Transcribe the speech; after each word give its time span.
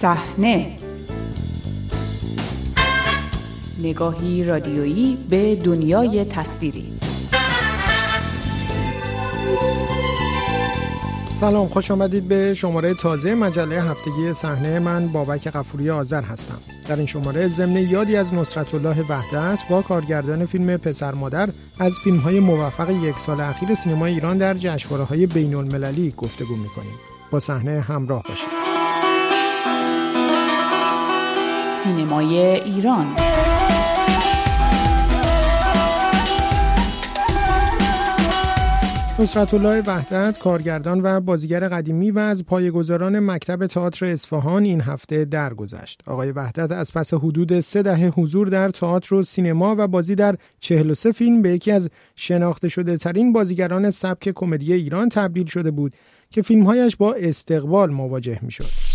صحنه. 0.00 0.76
نگاهی 3.78 4.44
رادیویی 4.44 5.18
به 5.30 5.56
دنیای 5.56 6.24
تصویری. 6.24 6.92
سلام 11.34 11.68
خوش 11.68 11.90
آمدید 11.90 12.28
به 12.28 12.54
شماره 12.54 12.94
تازه 12.94 13.34
مجله 13.34 13.82
هفتگی 13.82 14.32
صحنه 14.32 14.78
من 14.78 15.08
بابک 15.08 15.48
قفوری 15.48 15.90
آذر 15.90 16.22
هستم. 16.22 16.58
در 16.88 16.96
این 16.96 17.06
شماره 17.06 17.48
ضمن 17.48 17.76
یادی 17.76 18.16
از 18.16 18.34
نصرت 18.34 18.74
الله 18.74 19.02
وحدت 19.08 19.58
با 19.70 19.82
کارگردان 19.82 20.46
فیلم 20.46 20.76
پسر 20.76 21.12
مادر 21.12 21.48
از 21.78 21.92
فیلم 22.04 22.18
های 22.18 22.40
موفق 22.40 22.90
یک 22.90 23.18
سال 23.18 23.40
اخیر 23.40 23.74
سینما 23.74 24.06
ایران 24.06 24.38
در 24.38 24.54
جشنواره 24.54 25.04
های 25.04 25.26
بین 25.26 25.54
المللی 25.54 26.14
گفتگو 26.16 26.56
می‌کنیم. 26.56 26.94
با 27.30 27.40
صحنه 27.40 27.80
همراه 27.80 28.22
باشید. 28.28 28.79
سینمای 31.84 32.38
ایران 32.38 33.06
نصرت 39.18 39.54
الله 39.54 39.82
وحدت 39.86 40.38
کارگردان 40.38 41.00
و 41.02 41.20
بازیگر 41.20 41.68
قدیمی 41.68 42.10
و 42.10 42.18
از 42.18 42.44
پایه‌گذاران 42.44 43.20
مکتب 43.20 43.66
تئاتر 43.66 44.06
اصفهان 44.06 44.64
این 44.64 44.80
هفته 44.80 45.24
درگذشت. 45.24 46.00
آقای 46.06 46.30
وحدت 46.32 46.72
از 46.72 46.92
پس 46.92 47.14
حدود 47.14 47.60
سه 47.60 47.82
دهه 47.82 48.12
حضور 48.16 48.48
در 48.48 48.68
تئاتر 48.68 49.14
و 49.14 49.22
سینما 49.22 49.74
و 49.78 49.88
بازی 49.88 50.14
در 50.14 50.36
43 50.60 51.12
فیلم 51.12 51.42
به 51.42 51.50
یکی 51.50 51.72
از 51.72 51.90
شناخته 52.16 52.68
شده 52.68 52.96
ترین 52.96 53.32
بازیگران 53.32 53.90
سبک 53.90 54.32
کمدی 54.34 54.72
ایران 54.72 55.08
تبدیل 55.08 55.46
شده 55.46 55.70
بود 55.70 55.92
که 56.30 56.42
فیلمهایش 56.42 56.96
با 56.96 57.14
استقبال 57.14 57.90
مواجه 57.90 58.38
می‌شد. 58.42 58.64
سلام 58.64 58.89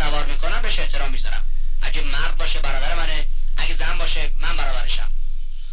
سوار 0.00 0.26
می‌کنم 0.32 0.62
بهش 0.62 0.78
احترام 0.80 1.10
می‌ذارم 1.12 1.42
اگه 1.82 2.00
مرد 2.00 2.38
باشه 2.38 2.58
برادر 2.62 2.94
منه 2.96 3.18
اگه 3.56 3.74
زن 3.78 3.98
باشه 3.98 4.20
من 4.42 4.56
برادرشم 4.58 5.08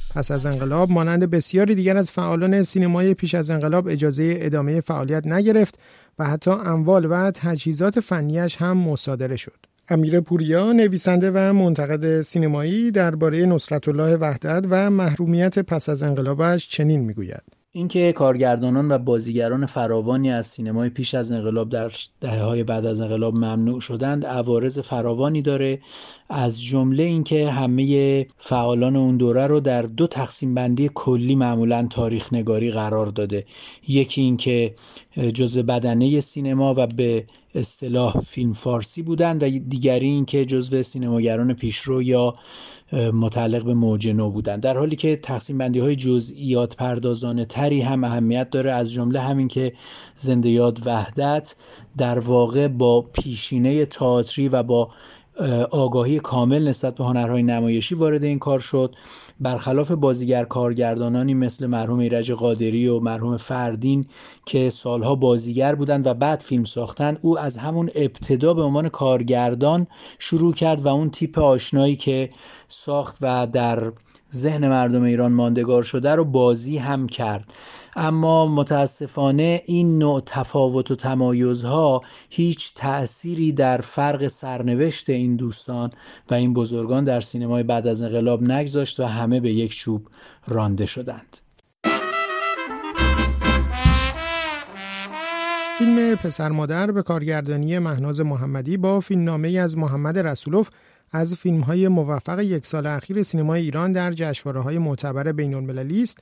پس 0.10 0.32
از 0.32 0.46
انقلاب 0.46 0.92
مانند 0.92 1.30
بسیاری 1.30 1.76
دیگر 1.76 1.98
از 1.98 2.12
فعالان 2.12 2.64
سینمای 2.64 3.14
پیش 3.14 3.36
از 3.36 3.52
انقلاب 3.52 3.88
اجازه 3.88 4.38
ادامه 4.42 4.82
فعالیت 4.82 5.28
نگرفت 5.28 5.76
و 6.20 6.26
حتی 6.26 6.52
اموال 6.52 7.06
و 7.06 7.32
تجهیزات 7.32 8.00
فنیش 8.00 8.56
هم 8.56 8.78
مصادره 8.78 9.36
شد. 9.36 9.66
امیر 9.90 10.20
پوریا 10.22 10.72
نویسنده 10.72 11.32
و 11.32 11.54
منتقد 11.54 12.22
سینمایی 12.22 12.92
درباره 12.92 13.46
نصرت 13.46 13.88
الله 13.88 14.16
وحدت 14.16 14.66
و 14.70 14.90
محرومیت 14.90 15.60
پس 15.60 15.90
از 15.90 16.04
انقلابش 16.04 16.70
چنین 16.70 17.00
می‌گوید. 17.00 17.57
اینکه 17.78 18.14
کارگردانان 18.14 18.92
و 18.92 18.98
بازیگران 18.98 19.66
فراوانی 19.66 20.32
از 20.32 20.48
سینمای 20.48 20.90
پیش 20.90 21.14
از 21.14 21.32
انقلاب 21.32 21.70
در 21.70 21.92
دهه 22.22 22.42
های 22.42 22.64
بعد 22.64 22.86
از 22.86 23.02
انقلاب 23.02 23.36
ممنوع 23.36 23.82
شدند 23.82 24.26
عوارض 24.26 24.80
فراوانی 24.80 25.42
داره. 25.42 25.80
از 26.30 26.62
جمله 26.62 27.04
اینکه 27.04 27.50
همه 27.50 28.28
فعالان 28.38 28.96
اون 28.96 29.18
دوره 29.18 29.48
رو 29.48 29.60
در 29.60 29.82
دو 29.82 30.08
تقسیم 30.08 30.56
بندی 30.56 30.90
کلی 30.94 31.36
معمولا 31.36 31.88
تاریخ 31.90 32.34
نگاری 32.34 32.72
قرار 32.72 33.06
داده. 33.06 33.46
یکی 33.88 34.22
اینکه 34.22 34.76
جزء 35.34 35.62
بدنه 35.62 36.20
سینما 36.20 36.74
و 36.78 36.88
به 36.88 37.26
اصطلاح 37.58 38.20
فیلم 38.20 38.54
فارسی 38.54 39.02
بودند 39.02 39.44
و 39.44 39.50
دیگری 39.50 40.08
اینکه 40.08 40.46
جزء 40.46 40.82
سینماگران 40.82 41.54
پیشرو 41.54 42.04
یا 42.04 42.34
متعلق 42.94 43.64
به 43.64 43.74
موج 43.74 44.08
نو 44.08 44.30
بودن. 44.30 44.60
در 44.60 44.78
حالی 44.78 44.96
که 44.96 45.16
تقسیم 45.16 45.58
بندی 45.58 45.80
های 45.80 45.96
جزئیات 45.96 46.76
پردازانه 46.76 47.46
تری 47.46 47.82
هم 47.82 48.04
اهمیت 48.04 48.50
داره 48.50 48.72
از 48.72 48.92
جمله 48.92 49.20
همین 49.20 49.48
که 49.48 49.74
زنده 50.16 50.50
یاد 50.50 50.80
وحدت 50.86 51.56
در 51.98 52.20
واقع 52.20 52.68
با 52.68 53.02
پیشینه 53.02 53.86
تئاتری 53.86 54.48
و 54.50 54.64
با 54.64 54.88
آگاهی 55.72 56.20
کامل 56.20 56.68
نسبت 56.68 56.96
به 56.96 57.06
هنرهای 57.06 57.44
نمایشی 57.44 57.96
وارد 57.96 58.24
این 58.24 58.40
کار 58.40 58.60
شد. 58.60 58.96
برخلاف 59.40 59.92
بازیگر 59.92 60.44
کارگردانانی 60.44 61.34
مثل 61.34 61.66
مرحوم 61.66 62.00
ایرج 62.00 62.32
قادری 62.32 62.88
و 62.88 63.00
مرحوم 63.00 63.38
فردین 63.38 64.06
که 64.46 64.70
سالها 64.70 65.16
بازیگر 65.16 65.76
بودند 65.76 66.08
و 66.08 66.14
بعد 66.14 66.40
فیلم 66.40 66.64
ساختن 66.64 67.18
او 67.22 67.40
از 67.40 67.58
همون 67.58 67.90
ابتدا 67.96 68.54
به 68.54 68.62
عنوان 68.62 68.90
کارگردان 68.90 69.88
شروع 70.20 70.54
کرد 70.54 70.82
و 70.82 70.88
اون 70.88 71.10
تیپ 71.10 71.40
آشنایی 71.40 71.96
که 71.96 72.30
ساخت 72.68 73.18
و 73.22 73.48
در 73.48 73.92
ذهن 74.34 74.68
مردم 74.68 75.04
ایران 75.04 75.32
ماندگار 75.32 75.84
شده 75.84 76.16
رو 76.16 76.26
بازی 76.26 76.78
هم 76.78 77.08
کرد. 77.08 77.54
اما 77.96 78.48
متاسفانه 78.48 79.62
این 79.66 79.98
نوع 79.98 80.22
تفاوت 80.26 80.92
و 80.92 80.96
تمایزها 80.96 82.02
هیچ 82.30 82.74
تأثیری 82.76 83.52
در 83.52 83.78
فرق 83.78 84.28
سرنوشت 84.28 85.10
این 85.10 85.36
دوستان 85.36 85.92
و 86.32 86.34
این 86.34 86.54
بزرگان 86.54 87.04
در 87.04 87.22
سینمای 87.22 87.64
بعد 87.64 87.88
از 87.88 88.02
انقلاب 88.02 88.44
نگذاشت 88.44 89.00
و 89.00 89.04
همه 89.04 89.40
به 89.40 89.52
یک 89.52 89.76
چوب 89.76 90.08
رانده 90.48 90.86
شدند. 90.86 91.38
فیلم 95.78 96.16
پسر 96.16 96.50
مادر 96.50 96.92
به 96.92 97.02
کارگردانی 97.02 97.80
مهناز 97.80 98.22
محمدی 98.22 98.78
با 98.78 99.00
فیلمنامه 99.00 99.50
از 99.50 99.78
محمد 99.78 100.20
رسولوف 100.20 100.70
از 101.12 101.36
فیلم 101.36 101.62
های 101.62 101.88
موفق 101.88 102.40
یک 102.40 102.66
سال 102.66 102.88
اخیر 102.88 103.24
سینمای 103.24 103.62
ایران 103.62 103.92
در 103.92 104.12
جشنواره 104.12 104.62
های 104.62 104.78
معتبر 104.78 105.32
بین 105.32 105.54
المللی 105.54 106.02
است 106.02 106.20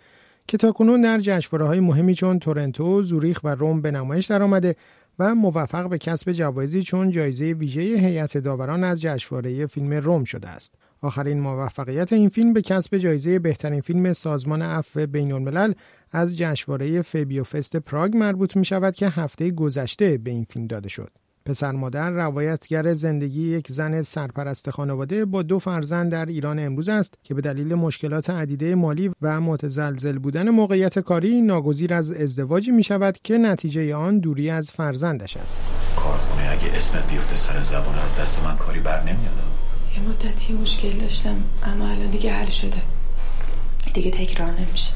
که 0.48 0.58
تاکنون 0.58 1.02
در 1.02 1.20
جشنواره 1.20 1.66
های 1.66 1.80
مهمی 1.80 2.16
چون 2.16 2.40
تورنتو، 2.40 3.04
زوریخ 3.04 3.40
و 3.44 3.56
روم 3.56 3.82
به 3.82 3.92
نمایش 3.92 4.26
درآمده 4.26 4.76
و 5.20 5.36
موفق 5.36 5.90
به 5.90 5.98
کسب 5.98 6.32
جوایزی 6.32 6.84
چون 6.84 7.12
جایزه 7.12 7.46
ویژه 7.46 7.82
هیئت 7.82 8.38
داوران 8.38 8.84
از 8.84 9.02
جشنواره 9.02 9.66
فیلم 9.66 9.94
روم 9.94 10.24
شده 10.24 10.48
است. 10.48 10.76
آخرین 11.02 11.40
موفقیت 11.40 12.14
این 12.14 12.30
فیلم 12.30 12.54
به 12.54 12.62
کسب 12.62 12.98
جایزه 12.98 13.40
بهترین 13.40 13.82
فیلم 13.82 14.14
سازمان 14.14 14.62
عفو 14.62 15.06
بین 15.08 15.32
الملل 15.32 15.74
از 16.12 16.38
جشنواره 16.38 17.02
فبیو 17.02 17.44
فست 17.44 17.76
پراگ 17.76 18.18
مربوط 18.18 18.56
می 18.56 18.66
شود 18.66 18.96
که 18.96 19.10
هفته 19.10 19.52
گذشته 19.52 20.18
به 20.18 20.32
این 20.32 20.44
فیلم 20.44 20.68
داده 20.68 20.90
شد. 20.90 21.25
پسر 21.46 21.72
مادر 21.72 22.10
روایتگر 22.10 22.94
زندگی 22.94 23.48
یک 23.48 23.72
زن 23.72 24.02
سرپرست 24.02 24.70
خانواده 24.70 25.26
با 25.26 25.42
دو 25.42 25.60
فرزند 25.60 26.12
در 26.12 26.26
ایران 26.26 26.60
امروز 26.60 26.90
است 26.90 27.14
که 27.24 27.34
به 27.34 27.42
دلیل 27.42 27.76
مشکلات 27.76 28.30
عدیده 28.30 28.76
مالی 28.76 29.12
و 29.22 29.42
متزلزل 29.42 30.18
بودن 30.18 30.50
موقعیت 30.50 31.00
کاری 31.00 31.42
ناگزیر 31.42 31.94
از 31.94 32.12
ازدواجی 32.12 32.72
می 32.72 32.84
شود 32.84 33.18
که 33.24 33.38
نتیجه 33.38 33.96
آن 33.96 34.20
دوری 34.20 34.50
از 34.50 34.72
فرزندش 34.72 35.38
است. 35.38 35.58
کارخونه 35.96 36.52
اگه 36.52 36.76
اسمت 36.76 37.12
بیفته 37.12 37.36
سر 37.36 37.60
زبان 37.60 37.96
از 37.96 38.16
دست 38.16 38.44
من 38.44 38.58
کاری 38.58 38.80
بر 38.80 39.02
نمیاد. 39.02 39.44
یه 39.96 40.10
مدتی 40.10 40.54
مشکل 40.54 40.92
داشتم 40.92 41.36
اما 41.64 41.88
الان 41.88 42.10
دیگه 42.10 42.34
حل 42.34 42.50
شده. 42.50 42.82
دیگه 43.94 44.12
تکرار 44.12 44.52
نمیشه. 44.52 44.94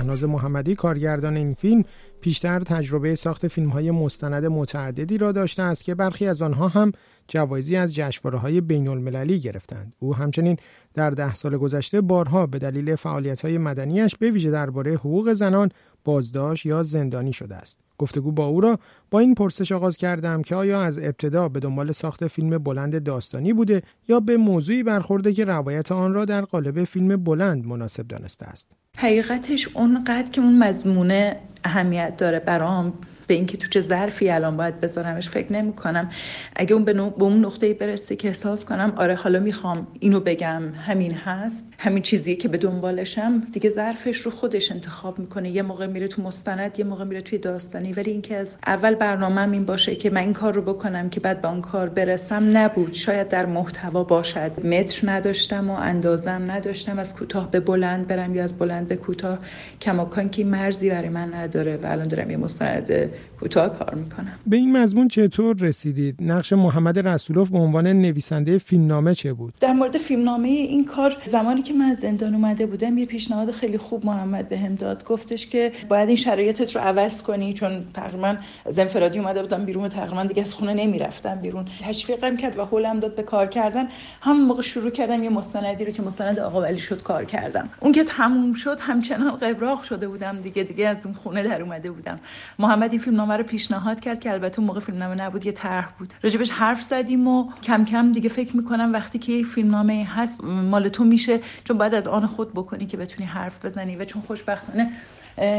مهناز 0.00 0.24
محمدی 0.24 0.74
کارگردان 0.74 1.36
این 1.36 1.54
فیلم 1.54 1.84
پیشتر 2.20 2.60
تجربه 2.60 3.14
ساخت 3.14 3.48
فیلم 3.48 3.68
های 3.68 3.90
مستند 3.90 4.46
متعددی 4.46 5.18
را 5.18 5.32
داشته 5.32 5.62
است 5.62 5.84
که 5.84 5.94
برخی 5.94 6.26
از 6.26 6.42
آنها 6.42 6.68
هم 6.68 6.92
جوایزی 7.28 7.76
از 7.76 7.94
جشنواره 7.94 8.38
های 8.38 8.60
بین 8.60 8.88
المللی 8.88 9.38
گرفتند. 9.38 9.92
او 9.98 10.14
همچنین 10.14 10.56
در 10.94 11.10
ده 11.10 11.34
سال 11.34 11.56
گذشته 11.56 12.00
بارها 12.00 12.46
به 12.46 12.58
دلیل 12.58 12.96
فعالیت 12.96 13.40
های 13.40 13.58
مدنیش 13.58 14.16
به 14.16 14.30
ویژه 14.30 14.50
درباره 14.50 14.94
حقوق 14.94 15.32
زنان 15.32 15.70
بازداشت 16.04 16.66
یا 16.66 16.82
زندانی 16.82 17.32
شده 17.32 17.56
است. 17.56 17.78
گفتگو 17.98 18.32
با 18.32 18.46
او 18.46 18.60
را 18.60 18.78
با 19.10 19.18
این 19.18 19.34
پرسش 19.34 19.72
آغاز 19.72 19.96
کردم 19.96 20.42
که 20.42 20.54
آیا 20.54 20.82
از 20.82 20.98
ابتدا 20.98 21.48
به 21.48 21.60
دنبال 21.60 21.92
ساخت 21.92 22.26
فیلم 22.26 22.58
بلند 22.58 23.02
داستانی 23.02 23.52
بوده 23.52 23.82
یا 24.08 24.20
به 24.20 24.36
موضوعی 24.36 24.82
برخورده 24.82 25.32
که 25.32 25.44
روایت 25.44 25.92
آن 25.92 26.14
را 26.14 26.24
در 26.24 26.42
قالب 26.42 26.84
فیلم 26.84 27.24
بلند 27.24 27.66
مناسب 27.66 28.08
دانسته 28.08 28.46
است. 28.46 28.79
حقیقتش 28.98 29.68
اونقدر 29.76 30.30
که 30.30 30.40
اون 30.40 30.58
مضمونه 30.58 31.40
اهمیت 31.64 32.16
داره 32.16 32.38
برام 32.38 32.92
به 33.30 33.34
اینکه 33.34 33.56
تو 33.56 33.66
چه 33.68 33.80
ظرفی 33.80 34.30
الان 34.30 34.56
باید 34.56 34.80
بذارمش 34.80 35.28
فکر 35.28 35.52
نمی 35.52 35.72
کنم 35.72 36.10
اگه 36.56 36.74
اون 36.74 36.84
به, 36.84 36.92
به 36.92 37.24
اون 37.24 37.44
نقطه 37.44 37.74
برسه 37.74 38.16
که 38.16 38.28
احساس 38.28 38.64
کنم 38.64 38.92
آره 38.96 39.14
حالا 39.14 39.38
می‌خوام 39.38 39.86
اینو 40.00 40.20
بگم 40.20 40.62
همین 40.74 41.14
هست 41.14 41.68
همین 41.78 42.02
چیزیه 42.02 42.36
که 42.36 42.48
به 42.48 42.58
دنبالشم. 42.58 43.40
دیگه 43.52 43.70
ظرفش 43.70 44.16
رو 44.16 44.30
خودش 44.30 44.72
انتخاب 44.72 45.18
می‌کنه. 45.18 45.50
یه 45.50 45.62
موقع 45.62 45.86
میره 45.86 46.08
تو 46.08 46.22
مستند 46.22 46.78
یه 46.78 46.84
موقع 46.84 47.04
میره 47.04 47.20
توی 47.20 47.38
داستانی. 47.38 47.92
ولی 47.92 48.10
اینکه 48.10 48.36
از 48.36 48.54
اول 48.66 48.94
برنامه 48.94 49.52
این 49.52 49.64
باشه 49.64 49.96
که 49.96 50.10
من 50.10 50.20
این 50.20 50.32
کار 50.32 50.54
رو 50.54 50.62
بکنم 50.62 51.10
که 51.10 51.20
بعد 51.20 51.42
به 51.42 51.48
اون 51.48 51.60
کار 51.60 51.88
برسم 51.88 52.56
نبود. 52.56 52.92
شاید 52.92 53.28
در 53.28 53.46
محتوا 53.46 54.04
باشد. 54.04 54.66
متر 54.66 55.10
نداشتم 55.10 55.70
و 55.70 55.72
اندازم 55.72 56.44
نداشتم 56.48 56.98
از 56.98 57.14
کوتاه 57.14 57.50
به 57.50 57.60
بلند 57.60 58.06
برم 58.06 58.34
یا 58.34 58.44
از 58.44 58.58
بلند 58.58 58.88
به 58.88 58.96
کوتاه. 58.96 59.38
کماکان 59.80 60.30
که 60.30 60.44
مرزی 60.44 60.90
برای 60.90 61.08
من 61.08 61.34
نداره 61.34 61.76
و 61.76 61.86
الان 61.86 62.08
دارم 62.08 62.30
یه 62.30 62.36
مستند 62.36 63.10
کوتاه 63.40 63.78
کار 63.78 63.94
می‌کنم. 63.94 64.32
به 64.46 64.56
این 64.56 64.76
مضمون 64.76 65.08
چطور 65.08 65.56
رسیدید؟ 65.56 66.16
نقش 66.20 66.52
محمد 66.52 66.98
رسولوف 66.98 67.50
به 67.50 67.58
عنوان 67.58 67.86
نویسنده 67.86 68.58
فیلمنامه 68.58 69.14
چه 69.14 69.32
بود؟ 69.32 69.54
در 69.60 69.72
مورد 69.72 69.98
فیلمنامه 69.98 70.48
این 70.48 70.84
کار 70.84 71.16
زمانی 71.26 71.62
که 71.62 71.74
من 71.74 71.84
از 71.84 71.98
زندان 71.98 72.34
اومده 72.34 72.66
بودم 72.66 72.98
یه 72.98 73.06
پیشنهاد 73.06 73.50
خیلی 73.50 73.78
خوب 73.78 74.06
محمد 74.06 74.48
بهم 74.48 74.74
داد. 74.74 75.04
گفتش 75.04 75.46
که 75.46 75.72
باید 75.88 76.08
این 76.08 76.16
شرایطت 76.16 76.76
رو 76.76 76.82
عوض 76.82 77.22
کنی 77.22 77.52
چون 77.52 77.84
تقریبا 77.94 78.36
از 78.66 78.78
انفرادی 78.78 79.18
اومده 79.18 79.42
بودم 79.42 79.64
بیرون 79.64 79.88
تقریبا 79.88 80.24
دیگه 80.24 80.42
از 80.42 80.54
خونه 80.54 80.74
نمی‌رفتم 80.74 81.34
بیرون. 81.34 81.64
تشویقم 81.80 82.36
کرد 82.36 82.58
و 82.58 82.64
حولم 82.64 83.00
داد 83.00 83.14
به 83.16 83.22
کار 83.22 83.46
کردن. 83.46 83.88
همون 84.20 84.44
موقع 84.44 84.62
شروع 84.62 84.90
کردم 84.90 85.22
یه 85.22 85.30
مستندی 85.30 85.84
رو 85.84 85.92
که 85.92 86.02
مستند 86.02 86.38
آقا 86.38 86.60
ولی 86.60 86.78
شد 86.78 87.02
کار 87.02 87.24
کردم. 87.24 87.68
اون 87.80 87.92
که 87.92 88.04
تموم 88.04 88.54
شد 88.54 88.78
همچنان 88.80 89.36
قبراق 89.36 89.82
شده 89.82 90.08
بودم 90.08 90.40
دیگه 90.40 90.62
دیگه 90.62 90.88
از 90.88 90.96
اون 91.04 91.14
خونه 91.14 91.42
در 91.42 91.62
اومده 91.62 91.90
بودم. 91.90 92.20
محمد 92.58 92.96
فیلمنامه 93.00 93.36
رو 93.36 93.44
پیشنهاد 93.44 94.00
کرد 94.00 94.20
که 94.20 94.32
البته 94.32 94.58
اون 94.58 94.66
موقع 94.66 94.80
فیلمنامه 94.80 95.14
نبود 95.14 95.46
یه 95.46 95.52
طرح 95.52 95.88
بود. 95.98 96.14
راجبش 96.22 96.50
حرف 96.50 96.82
زدیم 96.82 97.28
و 97.28 97.52
کم 97.62 97.84
کم 97.84 98.12
دیگه 98.12 98.28
فکر 98.28 98.56
می‌کنم 98.56 98.92
وقتی 98.92 99.18
که 99.18 99.32
یه 99.32 99.44
فیلمنامه 99.44 100.08
هست 100.14 100.44
مال 100.44 100.88
تو 100.88 101.04
میشه 101.04 101.40
چون 101.64 101.78
باید 101.78 101.94
از 101.94 102.06
آن 102.06 102.26
خود 102.26 102.52
بکنی 102.54 102.86
که 102.86 102.96
بتونی 102.96 103.26
حرف 103.26 103.64
بزنی 103.64 103.96
و 103.96 104.04
چون 104.04 104.22
خوشبختانه 104.22 104.90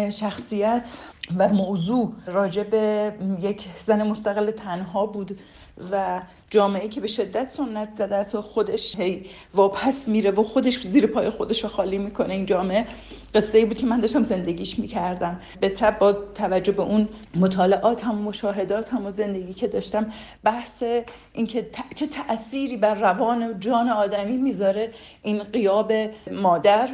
شخصیت 0.10 0.88
و 1.38 1.48
موضوع 1.48 2.14
راجع 2.26 2.64
به 2.64 3.14
یک 3.42 3.68
زن 3.86 4.04
مستقل 4.08 4.52
تنها 4.52 5.06
بود 5.06 5.40
و 5.92 6.22
جامعه 6.50 6.88
که 6.88 7.02
به 7.02 7.08
شدت 7.08 7.50
سنت 7.50 7.90
زده 7.98 8.16
است 8.16 8.36
و 8.36 8.42
خودش 8.42 8.96
هی 9.00 9.26
واپس 9.54 10.08
میره 10.08 10.32
و 10.32 10.44
خودش 10.44 10.88
زیر 10.88 11.08
پای 11.08 11.30
خودش 11.30 11.64
رو 11.64 11.70
خالی 11.70 11.98
می‌کنه 11.98 12.34
این 12.34 12.46
جامعه. 12.46 12.86
قصه 13.36 13.58
ای 13.58 13.66
بود 13.66 13.78
که 13.78 13.86
من 13.86 14.00
داشتم 14.00 14.24
زندگیش 14.24 14.80
می‌کردم. 14.80 15.40
به 15.60 15.70
تب 15.70 16.00
با 16.00 16.12
توجه 16.14 16.72
به 16.72 16.82
اون 16.82 17.10
مطالعات 17.36 18.06
هم 18.06 18.16
مشاهدات 18.16 18.94
هم 18.94 19.06
و 19.06 19.12
زندگی 19.12 19.54
که 19.54 19.68
داشتم 19.68 20.14
بحث 20.44 20.84
اینکه 21.34 21.70
چه 21.96 22.08
تأثیری 22.08 22.78
بر 22.78 22.96
روان 22.96 23.44
و 23.44 23.54
جان 23.54 23.90
آدمی 23.90 24.38
می‌ذاره 24.38 24.92
این 25.24 25.44
قیاب 25.44 25.94
مادر. 26.32 26.90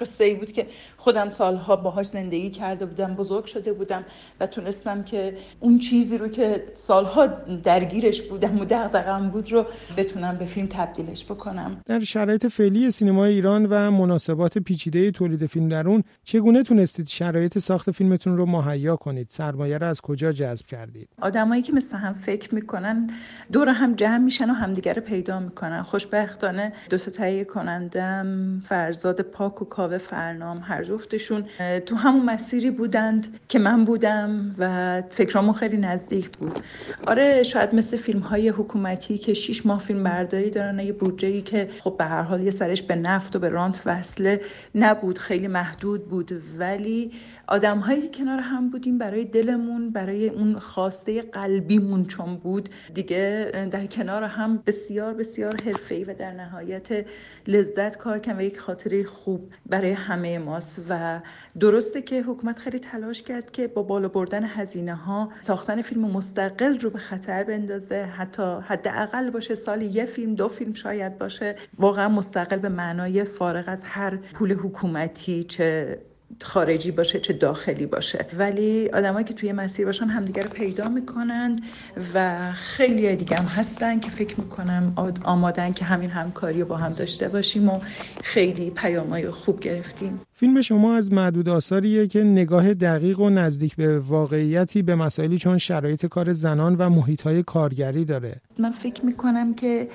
قصه 0.00 0.24
ای 0.24 0.34
بود 0.34 0.52
که 0.52 0.66
خودم 0.98 1.30
سالها 1.30 1.76
باهاش 1.76 2.06
زندگی 2.06 2.50
کرده 2.50 2.86
بودم 2.86 3.14
بزرگ 3.14 3.44
شده 3.44 3.72
بودم 3.72 4.04
و 4.40 4.46
تونستم 4.46 5.02
که 5.02 5.36
اون 5.60 5.78
چیزی 5.78 6.18
رو 6.18 6.28
که 6.28 6.64
سالها 6.74 7.26
درگیرش 7.62 8.22
بودم 8.22 8.60
و 8.60 8.64
دغدغم 8.64 9.30
بود 9.30 9.52
رو 9.52 9.66
بتونم 9.96 10.36
به 10.36 10.44
فیلم 10.44 10.66
تبدیلش 10.66 11.24
بکنم. 11.24 11.80
در 11.86 12.00
شرایط 12.00 12.46
فعلی 12.46 12.90
سینمای 12.90 13.34
ایران 13.34 13.66
و 13.66 13.90
مناسبات 13.90 14.58
پیچیده 14.58 15.10
تولید 15.10 15.46
فیلم 15.46 15.68
در 15.68 15.88
اون 15.88 16.04
چگونه 16.24 16.62
تونستید 16.62 17.06
شرایط 17.06 17.58
ساخت 17.58 17.90
فیلمتون 17.90 18.36
رو 18.36 18.46
مهیا 18.46 18.96
کنید؟ 18.96 19.26
سرمایه 19.30 19.78
رو 19.78 19.86
از 19.86 20.00
کجا 20.00 20.32
جذب 20.32 20.66
کردید؟ 20.66 21.08
آدمایی 21.22 21.62
که 21.62 21.72
مثل 21.72 21.96
هم 21.96 22.14
فکر 22.14 22.54
می‌کنن 22.54 23.10
دور 23.52 23.68
هم 23.68 23.94
جمع 23.94 24.18
میشن 24.18 24.50
و 24.50 24.52
همدیگه 24.52 24.92
رو 24.92 25.02
پیدا 25.02 25.40
می‌کنن. 25.40 25.82
خوشبختانه 25.82 26.72
دو 26.90 26.98
تا 26.98 27.10
تهیه 27.10 27.44
کنندم 27.44 28.60
فرزاد 28.68 29.20
پاک 29.20 29.62
و 29.62 29.64
کاوه 29.64 29.98
فرنام 29.98 30.58
هر 30.58 30.82
جفتشون 30.98 31.44
تو 31.86 31.96
همون 31.96 32.24
مسیری 32.24 32.70
بودند 32.70 33.38
که 33.48 33.58
من 33.58 33.84
بودم 33.84 34.54
و 34.58 35.02
فکرامون 35.10 35.54
خیلی 35.54 35.76
نزدیک 35.76 36.28
بود. 36.38 36.58
آره 37.06 37.42
شاید 37.42 37.74
مثل 37.74 37.96
فیلم 37.96 38.20
های 38.20 38.48
حکومتی 38.48 39.18
که 39.18 39.34
شیش 39.34 39.66
ماه 39.66 39.80
فیلم 39.80 40.04
برداری 40.04 40.50
دارن 40.50 40.78
یه 40.78 40.92
بودجه 40.92 41.40
که 41.40 41.68
خب 41.80 41.94
به 41.98 42.04
هر 42.04 42.22
حال 42.22 42.40
یه 42.40 42.50
سرش 42.50 42.82
به 42.82 42.96
نفت 42.96 43.36
و 43.36 43.38
به 43.38 43.48
رانت 43.48 43.82
وصله 43.86 44.40
نبود 44.74 45.18
خیلی 45.18 45.48
محدود 45.48 46.08
بود. 46.08 46.32
ولی 46.58 47.12
آدم 47.48 47.78
هایی 47.78 48.10
کنار 48.14 48.40
هم 48.40 48.70
بودیم 48.70 48.98
برای 48.98 49.24
دلمون 49.24 49.90
برای 49.90 50.28
اون 50.28 50.58
خواسته 50.58 51.22
قلبیمون 51.22 52.06
چون 52.06 52.36
بود 52.36 52.68
دیگه 52.94 53.50
در 53.70 53.86
کنار 53.86 54.22
هم 54.24 54.62
بسیار 54.66 55.14
بسیار 55.14 55.62
حرفه‌ای 55.64 56.04
و 56.04 56.14
در 56.14 56.32
نهایت 56.32 57.06
لذت 57.46 57.96
کار 57.96 58.18
کن 58.18 58.36
و 58.38 58.42
یک 58.42 58.58
خاطره 58.58 59.04
خوب 59.04 59.50
برای 59.66 59.92
همه 59.92 60.38
ماست. 60.38 60.77
و 60.88 61.20
درسته 61.60 62.02
که 62.02 62.22
حکومت 62.22 62.58
خیلی 62.58 62.78
تلاش 62.78 63.22
کرد 63.22 63.50
که 63.50 63.68
با 63.68 63.82
بالا 63.82 64.08
بردن 64.08 64.44
هزینه 64.44 64.94
ها 64.94 65.28
ساختن 65.40 65.82
فیلم 65.82 66.04
مستقل 66.04 66.80
رو 66.80 66.90
به 66.90 66.98
خطر 66.98 67.44
بندازه. 67.44 68.02
حتی 68.04 68.42
حداقل 68.42 69.30
باشه 69.30 69.54
سال 69.54 69.82
یه 69.82 70.04
فیلم 70.04 70.34
دو 70.34 70.48
فیلم 70.48 70.72
شاید 70.72 71.18
باشه. 71.18 71.56
واقعا 71.78 72.08
مستقل 72.08 72.56
به 72.56 72.68
معنای 72.68 73.24
فارغ 73.24 73.64
از 73.66 73.84
هر 73.84 74.16
پول 74.16 74.52
حکومتی 74.52 75.44
چه 75.44 75.98
خارجی 76.42 76.90
باشه 76.90 77.20
چه 77.20 77.32
داخلی 77.32 77.86
باشه. 77.86 78.26
ولی 78.38 78.88
آدمایی 78.88 79.24
که 79.24 79.34
توی 79.34 79.52
مسیر 79.52 79.86
باشن 79.86 80.04
همدیگه 80.04 80.42
رو 80.42 80.50
پیدا 80.50 80.88
می‌کنن 80.88 81.60
و 82.14 82.52
خیلی 82.52 83.16
دیگه 83.16 83.36
هم 83.36 83.44
هستن 83.44 84.00
که 84.00 84.10
فکر 84.10 84.40
می‌کنم 84.40 84.92
آمادن 85.24 85.72
که 85.72 85.84
همین 85.84 86.10
همکاری 86.10 86.60
رو 86.60 86.66
با 86.66 86.76
هم 86.76 86.92
داشته 86.92 87.28
باشیم 87.28 87.68
و 87.68 87.80
خیلی 88.22 88.70
پیامای 88.70 89.30
خوب 89.30 89.60
گرفتیم. 89.60 90.20
فیلم 90.40 90.60
شما 90.60 90.94
از 90.94 91.12
معدود 91.12 91.48
آثاریه 91.48 92.06
که 92.06 92.24
نگاه 92.24 92.74
دقیق 92.74 93.20
و 93.20 93.30
نزدیک 93.30 93.76
به 93.76 93.98
واقعیتی 93.98 94.82
به 94.82 94.94
مسائلی 94.94 95.38
چون 95.38 95.58
شرایط 95.58 96.06
کار 96.06 96.32
زنان 96.32 96.76
و 96.76 96.90
محیط 96.90 97.28
کارگری 97.28 98.04
داره. 98.04 98.40
من 98.58 98.70
فکر 98.70 99.06
می‌کنم 99.06 99.54
که 99.54 99.88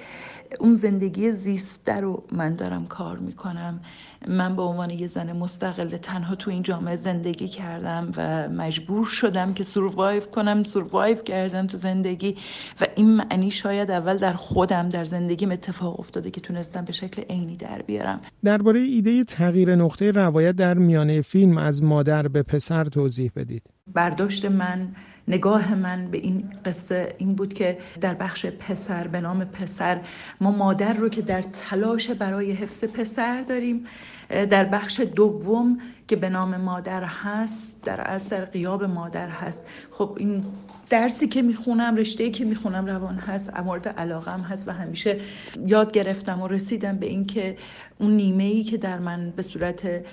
اون 0.60 0.76
زندگی 0.76 1.32
زیسته 1.32 1.94
رو 1.94 2.24
من 2.32 2.56
دارم 2.56 2.86
کار 2.86 3.18
می‌کنم. 3.18 3.80
من 4.28 4.56
به 4.56 4.62
عنوان 4.62 4.90
یه 4.90 5.08
زن 5.08 5.32
مستقل 5.32 5.98
تنها 5.98 6.36
تو 6.36 6.52
این 6.52 6.64
جامعه 6.64 6.96
زندگی 6.96 7.48
کردم 7.48 8.12
و 8.18 8.50
مجبور 8.50 9.06
شدم 9.06 9.54
که 9.54 9.64
سروایو 9.64 10.22
کنم 10.22 10.64
سروایو 10.64 11.18
کردم 11.18 11.68
تو 11.68 11.78
زندگی 11.78 12.36
و 12.82 12.86
این 12.96 13.10
معنی 13.10 13.52
شاید 13.52 13.92
اول 13.92 14.18
در 14.18 14.34
خودم 14.34 14.90
در 14.90 15.06
زندگیم 15.06 15.52
اتفاق 15.52 16.00
افتاده 16.00 16.32
که 16.32 16.42
تونستم 16.42 16.86
به 16.86 16.94
شکل 16.94 17.22
عینی 17.30 17.58
در 17.58 17.82
بیارم. 17.82 18.22
درباره 18.44 18.80
ایده 18.80 19.24
تغییر 19.24 19.76
نقطه 19.76 20.12
روایت 20.34 20.56
در 20.56 20.74
میانه 20.74 21.22
فیلم 21.22 21.58
از 21.58 21.84
مادر 21.84 22.28
به 22.28 22.44
پسر 22.44 22.84
توضیح 22.86 23.32
بدید. 23.36 23.70
برداشت 23.88 24.46
من 24.46 24.96
نگاه 25.28 25.76
من 25.76 26.12
به 26.12 26.18
این 26.18 26.50
قصه 26.66 27.16
این 27.18 27.36
بود 27.36 27.54
که 27.54 27.78
در 28.02 28.14
بخش 28.14 28.46
پسر 28.46 29.08
به 29.08 29.22
نام 29.22 29.46
پسر 29.46 30.02
ما 30.42 30.52
مادر 30.52 30.94
رو 30.94 31.10
که 31.10 31.22
در 31.22 31.42
تلاش 31.42 32.10
برای 32.10 32.52
حفظ 32.52 32.84
پسر 32.84 33.42
داریم 33.42 33.86
در 34.30 34.64
بخش 34.64 35.00
دوم 35.00 35.78
که 36.08 36.16
به 36.16 36.30
نام 36.30 36.58
مادر 36.58 37.04
هست 37.04 37.82
در 37.84 38.12
از 38.12 38.30
در 38.30 38.46
قیاب 38.46 38.84
مادر 38.84 39.30
هست. 39.30 39.64
خب 39.92 40.16
این 40.20 40.46
درسی 40.90 41.28
که 41.28 41.42
می‌خونم 41.42 41.96
رشته 41.96 42.30
که 42.30 42.46
می‌خونم 42.46 42.86
روان 42.86 43.16
هست 43.16 43.58
مورد 43.58 43.88
علاقم 43.88 44.42
هست 44.42 44.68
و 44.68 44.72
همیشه 44.72 45.20
یاد 45.66 45.92
گرفتم 45.92 46.42
و 46.42 46.48
رسیدم 46.48 46.98
به 46.98 47.06
اینکه 47.06 47.58
اون 48.00 48.12
نیمه 48.12 48.44
ای 48.44 48.64
که 48.64 48.78
در 48.78 49.00
من 49.00 49.34
به 49.36 49.42
صورت 49.42 50.06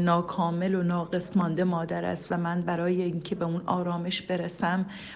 ناکامل 0.00 0.74
و 0.74 0.82
ناقص 0.82 1.36
مانده 1.36 1.64
مادر 1.64 2.04
است 2.04 2.32
و 2.32 2.36
من 2.36 2.62
برای 2.62 3.02
اینکه 3.02 3.34
به 3.34 3.44
اون 3.44 3.62
آرامش 3.66 4.22
برسم 4.22 4.41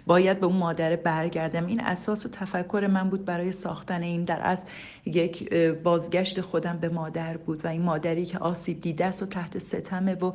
باید 0.07 0.41
به 0.41 0.47
اون 0.47 0.57
مادر 0.57 0.97
برگردم. 0.97 1.67
این 1.67 1.81
اساس 1.81 2.27
و 2.27 2.29
تفکر 2.29 2.89
من 2.93 3.11
بود 3.11 3.25
برای 3.25 3.53
ساختن 3.53 4.03
این 4.03 4.25
در 4.25 4.41
از 4.43 4.65
یک 5.05 5.55
بازگشت 5.55 6.41
خودم 6.41 6.79
به 6.79 6.89
مادر 6.89 7.37
بود 7.37 7.65
و 7.65 7.69
این 7.69 7.83
مادری 7.83 8.27
که 8.27 8.39
آسیب 8.39 8.81
دیده 8.81 9.05
است 9.05 9.23
و 9.23 9.27
تحت 9.27 9.59
ستمه 9.59 10.15
و 10.15 10.33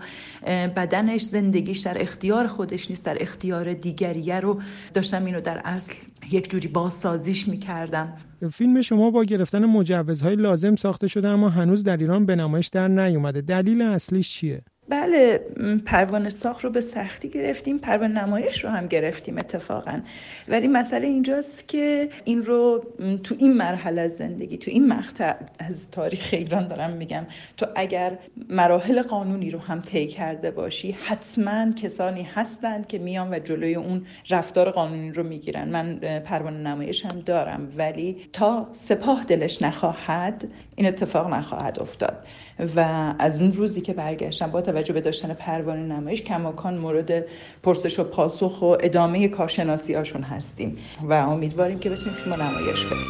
بدنش 0.75 1.21
زندگیش 1.21 1.79
در 1.79 2.01
اختیار 2.01 2.47
خودش 2.47 2.89
نیست 2.89 3.05
در 3.05 3.17
اختیار 3.21 3.73
دیگریه 3.73 4.39
رو 4.39 4.61
داشتم 4.93 5.25
اینو 5.25 5.41
در 5.41 5.61
اصل 5.65 5.93
یک 6.31 6.51
جوری 6.51 6.67
بازسازیش 6.67 7.47
می‌کردم. 7.47 8.13
فیلم 8.51 8.81
شما 8.81 9.11
با 9.11 9.23
گرفتن 9.23 9.65
مجوزهای 9.65 10.35
لازم 10.35 10.75
ساخته 10.75 11.07
شده 11.07 11.27
اما 11.27 11.49
هنوز 11.49 11.83
در 11.83 11.97
ایران 11.97 12.25
به 12.25 12.35
نمایش 12.35 12.67
در 12.67 12.87
نیومده. 12.87 13.41
دلیل 13.41 13.81
اصلیش 13.81 14.33
چیه؟ 14.33 14.61
بله 14.89 15.37
پروانه 15.85 16.29
ساخت 16.29 16.63
رو 16.63 16.69
به 16.69 16.81
سختی 16.81 17.29
گرفتیم 17.29 17.77
پروانه 17.77 18.21
نمایش 18.21 18.63
رو 18.63 18.69
هم 18.69 18.87
گرفتیم 18.87 19.37
اتفاقا. 19.37 20.01
ولی 20.47 20.67
مسئله 20.67 21.07
اینجاست 21.07 21.67
که 21.67 22.09
این 22.25 22.43
رو 22.43 22.85
تو 23.23 23.35
این 23.39 23.53
مرحله 23.53 24.01
از 24.01 24.17
زندگی 24.17 24.57
تو 24.57 24.71
این 24.71 24.87
مقطع 24.87 25.33
از 25.59 25.89
تاریخ 25.91 26.29
ایران 26.31 26.67
دارم 26.67 26.91
میگم 26.91 27.25
تو 27.57 27.65
اگر 27.75 28.17
مراحل 28.49 29.01
قانونی 29.01 29.51
رو 29.51 29.59
هم 29.59 29.81
طی 29.81 30.07
کرده 30.07 30.51
باشی 30.51 30.91
حتما 30.91 31.71
کسانی 31.71 32.23
هستند 32.23 32.87
که 32.87 32.99
میان 32.99 33.33
و 33.33 33.39
جلوی 33.39 33.75
اون 33.75 34.05
رفتار 34.29 34.71
قانونی 34.71 35.11
رو 35.11 35.23
می‌گیرن. 35.23 35.69
من 35.69 35.99
پروانه 36.19 36.57
نمایش 36.57 37.05
هم 37.05 37.19
دارم 37.19 37.73
ولی 37.77 38.17
تا 38.33 38.69
سپاه 38.71 39.23
دلش 39.23 39.61
نخواهد 39.61 40.53
این 40.75 40.87
اتفاق 40.87 41.33
نخواهد 41.33 41.79
افتاد. 41.79 42.25
و 42.75 43.13
از 43.19 43.39
اون 43.39 43.53
روزی 43.53 43.81
که 43.81 43.93
برگشتم 43.93 44.51
با 44.51 44.61
توجه 44.61 44.93
به 44.93 45.01
داشتن 45.01 45.33
پروانه 45.33 45.95
نمایش 45.95 46.21
کماکان 46.21 46.77
مورد 46.77 47.25
پرسش 47.63 47.99
و 47.99 48.03
پاسخ 48.03 48.61
و 48.61 48.65
ادامه 48.65 49.27
کارشناسی 49.27 49.93
هاشون 49.93 50.21
هستیم 50.21 50.77
و 51.03 51.13
امیدواریم 51.13 51.79
که 51.79 51.89
بتونیم 51.89 52.13
فیلم 52.13 52.33
نمایش 52.33 52.85
کنیم. 52.85 53.05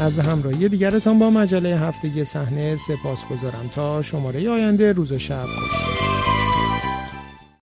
از 0.00 0.18
همراهی 0.18 0.68
دیگرتان 0.68 1.18
با 1.18 1.30
مجله 1.30 1.68
هفتگی 1.68 2.24
صحنه 2.24 2.76
سپاس 2.76 3.24
گذارم 3.30 3.70
تا 3.74 4.02
شماره 4.02 4.50
آینده 4.50 4.92
روز 4.92 5.12
و 5.12 5.18
شب. 5.18 5.46